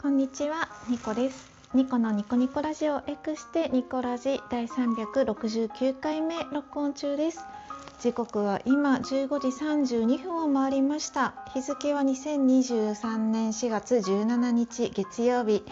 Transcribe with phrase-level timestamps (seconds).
[0.00, 1.50] こんにちは、ニコです。
[1.74, 7.40] ニコのニコニコラジオ X してニコラジ第369回目録音中です。
[8.00, 11.34] 時刻は今15時32分を回りました。
[11.52, 15.64] 日付は2023年4月17日月曜日。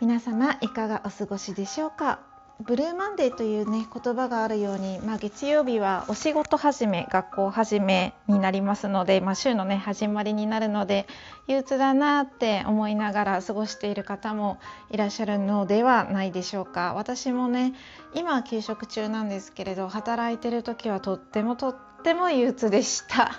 [0.00, 2.31] 皆様いかがお過ごしでしょうか？
[2.64, 11.06] ブルーマンデーというね言葉があるように、まあ、月曜日はお仕事始め学校始めになりますので、まあ、週のね始まりになるので
[11.48, 14.58] 憂鬱だなって思いながら過ごしている方も
[14.90, 16.94] いらっしゃるのではないでしょうか。
[16.94, 17.74] 私もね
[18.14, 23.32] 今は休職中なんですけれど働いてる時はとってもとっても憂鬱でした。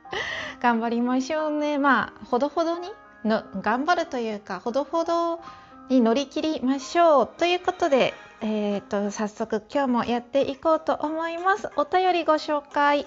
[0.60, 1.78] 頑張りましょうね。
[1.78, 2.90] まあほどほどに
[3.24, 5.40] の頑張るというかほどほど
[5.88, 11.68] に乗り切りましょうということでえーと、早速今日もやっていこうと思います。
[11.76, 13.06] お便りご紹介。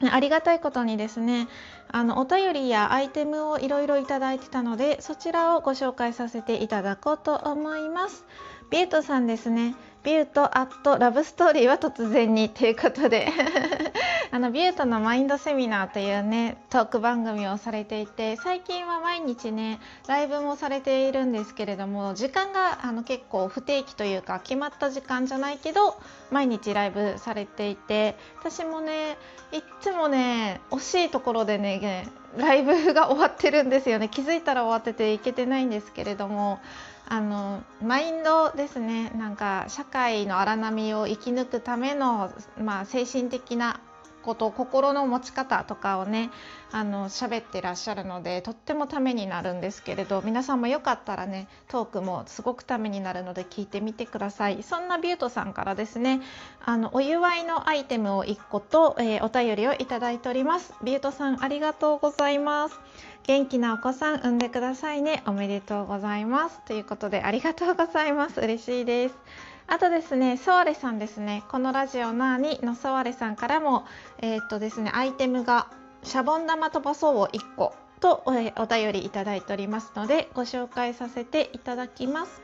[0.00, 1.48] ありがたいことにですね
[1.90, 8.24] あのお便りやアイテムをいろいろいただいてたのでそちらをご紹介させていただこうと思います。
[8.70, 9.74] ビュートさんですね。
[10.04, 13.32] ビュートアットラブストーリーは突然にということで。
[14.30, 25.98] あのビュートのマインドセミナーというねトーク番組をされていて最近は毎日ねライブもされているんですけれども時間があの結構不定期というか決まった時間じゃないけど
[26.30, 29.16] 毎日ライブされていて私もね
[29.52, 32.06] いっつもね惜しいところでね
[32.36, 34.10] ライブが終わってるんですよね。
[34.10, 36.60] 気づいたら終わってていけてないんですけれども
[37.08, 39.10] あのマインドですね。
[39.16, 43.80] なんか社会の荒波を生き抜くための、まあ、精神的な
[44.22, 46.30] こと心の持ち方とかをね
[46.70, 54.62] あの喋ってらっしゃるのでとってもためになるんですけれど皆さんもよかったらねトークもすごくためになるので聞いてみてください。
[54.62, 56.20] そんなビュートさんからですね
[56.64, 60.74] あのお祝いのアイテムを1個と、えー、お便りをいただいております。
[60.82, 62.78] ビュートさんありがとうございます。
[63.24, 65.22] 元気なお子さん産んでくださいね。
[65.26, 66.60] おめでとうございます。
[66.64, 68.40] ということでありがとうございます。
[68.40, 69.18] 嬉しいです。
[69.70, 73.84] あとですね、ソワレさんですね、このラジオナーにのソワレさんからも、
[74.18, 75.68] えー、っとですね、アイテムが
[76.02, 82.40] シャボン玉飛ばそうを1個と、えー、お便りいただいておりますので、ご紹介させていただきます。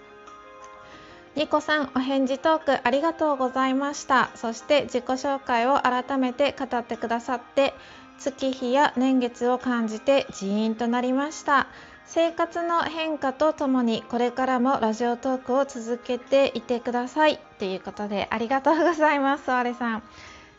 [1.35, 4.31] ニコさん、お返事トークありがとうございました。
[4.35, 7.73] そして自己紹介を改めて語ってくださって、
[8.19, 11.69] 月日や年月を感じてジーンとなりました。
[12.07, 20.03] 生活の変化とともにこれからもラジオトークを続けていてくださいということでありがとうございますあれさん。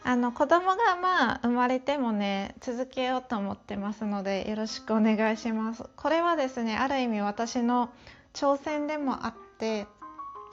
[0.07, 5.83] あの子供がまあ生まれてもね続けようと思ってますのでよろしくお願いします。
[5.95, 7.89] これはですねある意味私の
[8.33, 9.87] 挑戦でもあって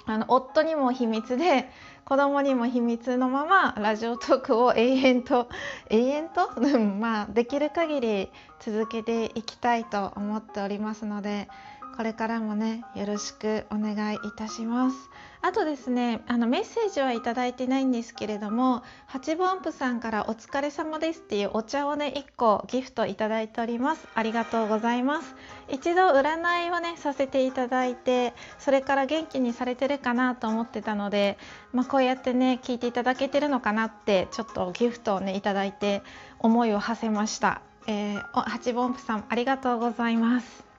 [0.06, 1.68] あの夫にも秘密で
[2.04, 5.48] 子供にも秘密のままラジオトークを永遠と
[5.88, 6.50] 永遠と？
[7.00, 8.30] まあできる限り
[8.60, 11.48] 続けていきたいと思っておりますので
[11.96, 14.96] これからもねよろしくお願いいたします。
[15.44, 24.06] あとですねあのメッセージはいただいてないんですけれども八分音符さんからお疲れ様ですっていうお茶をね1個ギフトいただいております。
[24.14, 25.34] ありがとうございます。
[25.68, 31.38] 一度占いをねさせていただいてそれから元気にされてるかなと思ってたので、
[31.72, 36.02] まあ、こうやってね聞いていただけてるのかなってちょっとギフトをねいただいて
[36.38, 37.62] 思いを馳せました。
[37.86, 40.71] えー、八分音符さんありがとうございます。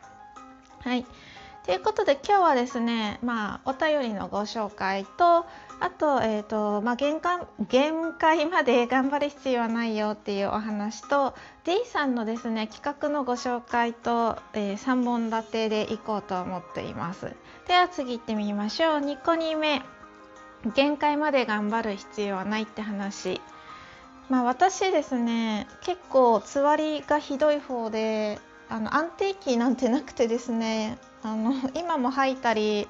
[0.84, 1.06] はい。
[1.66, 5.46] ということで今日はですね、まあ、お便りのご紹介と
[5.80, 7.40] あと,、えーとまあ、限界
[7.70, 11.34] 限界まで頑張る必要はないよっていうお話と
[11.64, 17.32] D さんのですね企画のご紹介と、えー、3本立てでいこうと思っています。
[17.66, 19.00] では次行ってみましょう。
[19.00, 19.82] 2個2目。
[20.76, 23.42] 限界まで頑張る必要はないって話。
[24.30, 28.40] まあ、私ですね結構つわりがひどい方で
[28.74, 32.88] あの安定期なんてなくてですね あの今も吐いたり、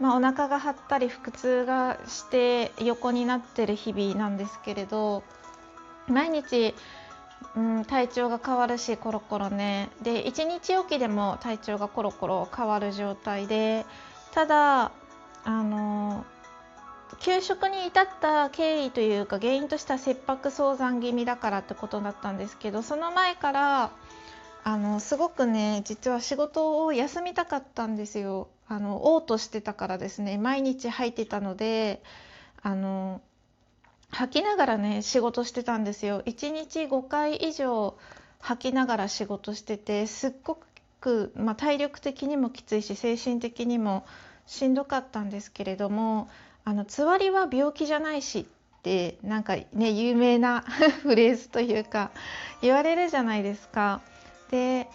[0.00, 5.22] まあ、お腹が張ったり腹痛がして横になってる日々なんですけれど
[6.08, 6.74] 毎日、
[7.54, 9.88] うん、体調が変わるしコロコロね。
[10.02, 13.86] で1日おきでも体調がコロコロ変わる状態で
[14.32, 14.90] ただ
[15.44, 16.24] あの
[17.20, 23.90] 給食に至った経緯というか原因としては切迫早産気味だからってことだったんですけどその前から
[24.66, 28.48] あのすごくね実は仕事を休みたかったんですよ。
[28.66, 30.38] あの嘔吐してたからですね。
[30.38, 32.02] 毎日吐いてたので
[32.62, 33.20] あの
[34.08, 36.22] 吐きながらね仕事してたんですよ。
[36.24, 37.94] 1日5回以上
[38.40, 40.58] 吐きながら仕事しててすっご
[40.98, 44.06] く、まあ、体力的にもきついし精神的にも
[44.46, 46.30] しんどかったんですけれども
[46.64, 48.40] あのつわりは病気じゃないし
[48.78, 50.62] ってなんかね有名な
[51.02, 52.12] フレーズというか
[52.62, 54.00] 言われるじゃないですか。
[54.50, 54.88] で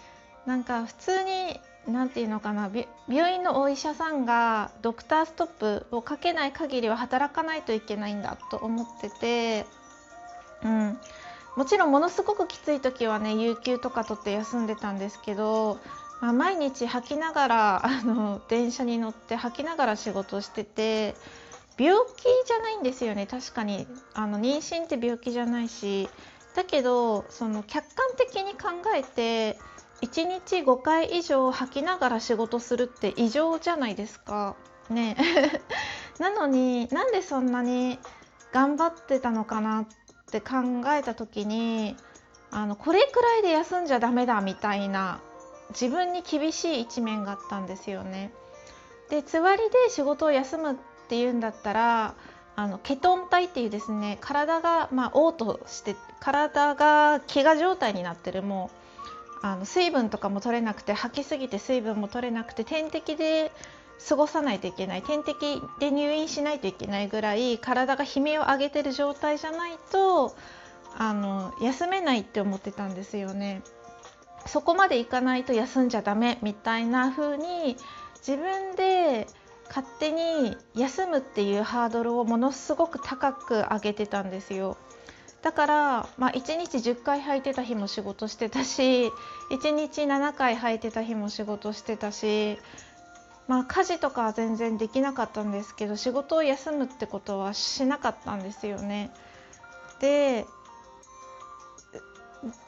[0.46, 2.70] なんか普通に何て言うのかな
[3.08, 9.66] 病院のお医者さんがドクターストップをかけない限りは働かないといけないんだと思ってて、
[10.62, 10.98] うん、
[11.56, 15.78] もちろんものすごくきつい時はね有給とか取って休んでたんですけど、
[16.20, 21.14] まあ、毎日吐きながらあの電車に乗って吐きながら仕事してて
[21.78, 23.86] 病気じゃないんですよね確かに。
[24.14, 26.08] あの妊娠って病気じゃないし
[26.54, 29.58] だけどその客観的に考えて
[30.02, 34.56] 1日5回以上吐きながら仕事するって異常じゃないですか。
[34.88, 35.16] ね
[36.18, 37.98] なのになんでそんなに
[38.52, 39.86] 頑張ってたのかなっ
[40.30, 41.96] て考えた時に
[42.50, 45.20] あのこれくらいで休んじゃダメだみたいな
[45.70, 48.32] 自分に厳しい一面があったんですよね。
[49.08, 50.76] でつわりで仕事を休むっ
[51.08, 52.14] ていうんだったら
[52.56, 58.70] あのケトン体っていうですね体がまあ嘔吐して体が飢餓状態になってるも
[59.42, 63.52] うあの水分とかも取れなくて吐きすぎて水分も取れなくて点滴で
[64.06, 70.34] 過ごさないといけない点滴で入院しないといけないぐらい体が悲鳴を上げてる状態じゃないと
[70.96, 73.62] あの休めないって思ってたんですよね。
[74.46, 77.76] そこまでいかないと休んじゃダメみたいな風に
[78.26, 79.26] 自分で
[79.70, 84.76] 勝手に休むっていうハードルをものすごく高く上げてたんですよ。
[85.42, 89.06] だから、まあ、1日10回履いてた日も仕事してたし
[89.50, 92.58] 1日7回履いてた日も仕事してたし、
[93.48, 99.10] まあ、家事とかは全然できなかったんですけど仕事を休むってことはしなかったんですよね。
[100.00, 100.46] で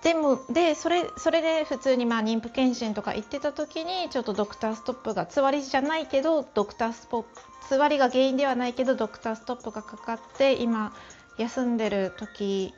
[0.03, 7.25] でもでそれそれで普通にまあ妊婦検診とか行ってた時にちょっとドクターストップがつわりじゃないけどドクタースポ
[7.67, 10.93] つわりが原因ではないけどドクターストップがかかって今
[11.39, 12.75] 休んでる時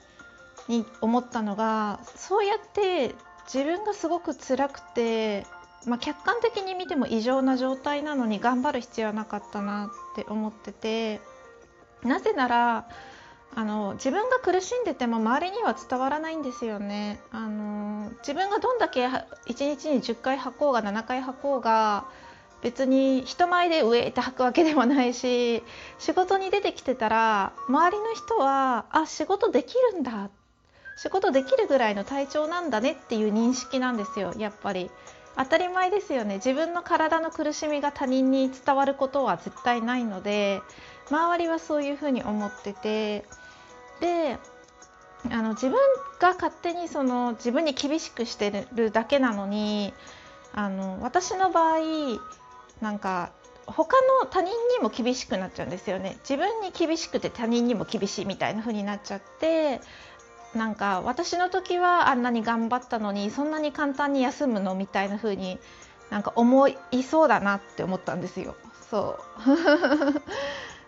[0.69, 3.15] に思ったのがそうやって
[3.53, 5.47] 自分がすごく辛くて、
[5.87, 11.21] まあ、客観的に見ても異常な状態なのに頑張る必要はなかったなって思ってて
[12.03, 12.89] なぜなら
[13.57, 17.21] あの自分が苦しんでても周りには伝わらないんですよね。
[17.31, 22.05] あの自分がどんだけ1日に10回吐こうが7回吐こうが
[22.63, 25.63] 別に人前で上って吐くわけでもないし
[25.99, 30.31] 仕事に出てきてたら周りの人はあ仕事できるんだ
[30.97, 34.91] 仕事できるぐらいの体調なんだねっていう認識なんですよやっぱり。
[35.37, 40.63] 当たり前ですよね自分の体の苦しみが他人に伝わることは絶対ないので
[41.11, 43.25] 周りはそういうふうに思ってて
[44.05, 44.39] で
[45.31, 45.79] あの自分
[46.21, 49.95] が勝手にその自分に厳しくしてるだけなのに
[50.53, 51.79] あの私の場合
[52.83, 53.33] なんか
[53.67, 59.81] 他の他人にも厳しくなっちゃうんですよね自分に厳しくて他人にも厳しいみたいな風になっちゃって
[60.55, 65.59] なんか私の時はあんなに頑張ったのにそんなに簡単に休むのみたいな風に
[66.11, 68.55] なんか思いそうだなって思ったんですよ。
[68.91, 70.23] そう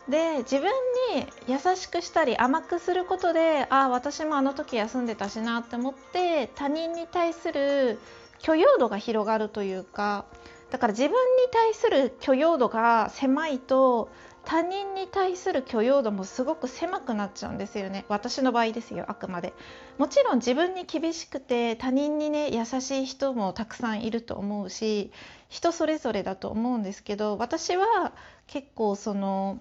[0.09, 0.71] で自分
[1.15, 7.99] に優しくしたり甘くすることでああ私もあの時休んでたしなって思って他人に対する
[8.39, 10.25] 許容度が広がるというか
[10.71, 11.17] だから自分に
[11.53, 14.11] 対する許容度が狭いと
[14.45, 18.05] 他人に対する許容度もすごく狭くなっちゃうんですよね。
[18.09, 19.53] 私の場合ですよあくまで。
[19.99, 25.11] もちろん自分に厳しくて他人にね優しい人もたくさんいると思うし
[25.49, 28.13] 人それぞれだと思うんですけど私は
[28.47, 29.61] 結構その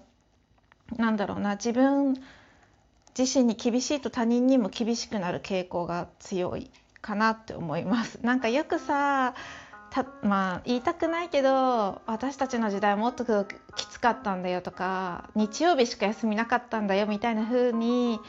[0.96, 2.16] なんだろうな自分
[3.18, 8.18] 自身に厳しいと他人にも厳しくなる傾向が強いかなって思います。
[8.24, 9.34] なんかよくさ
[10.22, 18.20] まあ言いたくないけど私たちの時代もっときつかったんだよとか日曜日しか休みなかったんだよみたいな風に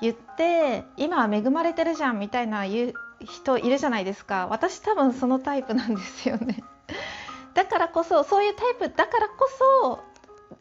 [0.00, 6.62] 言って今は恵まれてるじゃんみたいな言う人いるじゃないですか私多分そのタイプなんですよね
[7.54, 9.50] だからこそそういうタイプだからこ
[9.82, 10.00] そ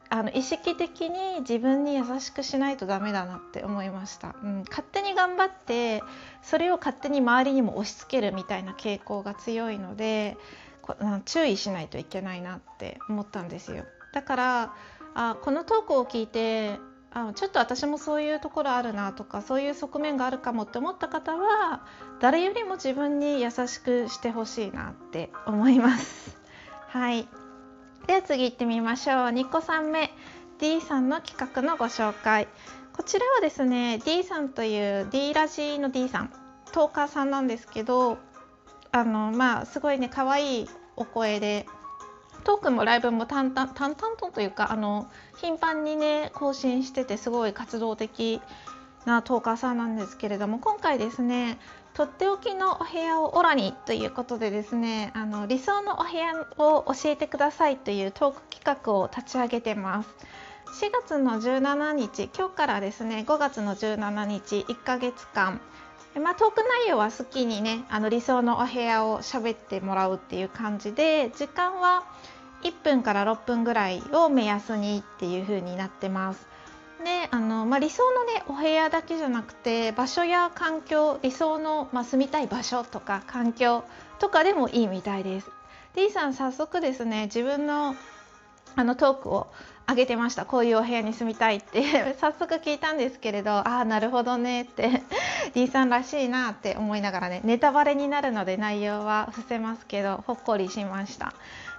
[0.10, 6.02] あの意識的に自分に優しくしないとダメだなって思いました、うん、勝手に頑張って
[6.42, 10.38] それを勝手に周りにも押し付けるみたいな傾向が強いので
[11.26, 13.84] 注意しないといけないなって思ったんですよ。
[14.14, 14.74] だから
[15.16, 16.80] あこのトークを聞いて
[17.12, 21.86] あちょっと私もそういうところあるなとかそういう側面があるかもって思った方は
[22.22, 26.38] 誰よりも自分に優しくしてほしいなって思います。
[26.88, 27.28] はい。
[28.08, 29.18] では次行ってみましょう。
[29.28, 30.10] 2個3目。
[30.60, 32.48] D さんの企画のご紹介。
[32.94, 36.32] こちらはですね D さんという D ラジの D さん。
[36.72, 38.18] トーカーさんなんですけど
[38.94, 41.66] あのまあすごいね可愛いお声で
[42.46, 48.42] トークもライブも淡々淡々とというかあの頻繁にね更新しててすごい活動的
[49.06, 51.60] なトーカーさんなんですけれども今回ですね
[51.98, 60.10] とっておきのお部屋をオラにということでですねあの理想のお部屋を教えてくださいというトーク企画を立ち上げてます
[60.80, 65.60] 4月の17日今日からですね5月の17日1ヶ月間
[66.22, 72.04] まあ、トーク内容は好きにねあの理想のお部屋を喋ってもらうっていう感じで時間は
[72.62, 76.57] 1分から6分ぐらいを目安にっていう風になってます。
[77.04, 83.84] であの、まあ、理想のねお部屋だけじゃなくて場所や環境理想の、まあ、住みたい場所とか環境
[84.20, 85.50] とかでもいいみたいです。
[85.96, 87.96] D さん早速ですね自分の
[88.76, 89.48] あのトークを
[89.90, 90.46] 上げてました。
[90.46, 92.16] こういうお部屋に住みたいって。
[92.20, 95.02] 早速聞いたんですけれどああなるほどねって。
[95.56, 101.34] D さんらしいなって思いながらねネタバレになるので内容は伏せますけどほっこりしました。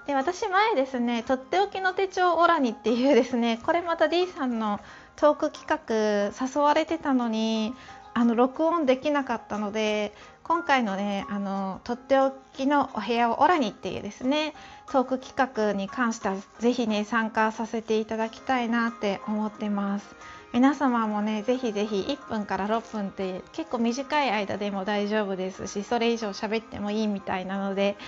[0.07, 4.81] で私前ですねとっておきの手帳オラニっていうですねこれまた D さんの
[5.19, 7.75] トーク企画誘われてたのに
[8.15, 14.55] あの録音できなかったので今回のねあのとっておきのお部屋をオラにっていうですね
[14.91, 20.17] トーク企画に関してはぜひね参加させていただきたいなって思ってます。
[20.53, 27.99] 皆様もねぜひぜひ1分から6分って結構短い間でも大丈夫ですしそれ以上喋ってもいいみたいなので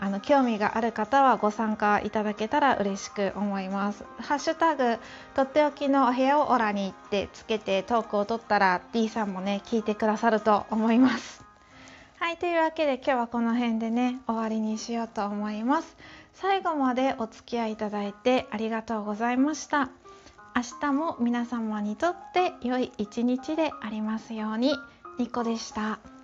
[0.00, 4.04] あの興味がある方はご参加いただけたら嬉しく思います。
[4.18, 4.98] ハッシュタグ
[5.34, 11.44] とっておきのお部屋をオラに行ってつけてトークを取ったら D さんもね聞いてくださると思います。
[12.20, 15.96] はいというわけで今日はこの辺でね終わりにしようと思います。
[16.34, 19.90] 最後までお付き合いいただいてありがとうございました。
[20.54, 24.74] 明日も皆様にとって良い一日でありますように。
[25.18, 26.17] ニコでした。